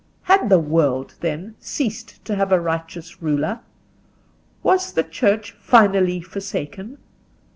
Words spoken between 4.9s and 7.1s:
the Church finally forsaken?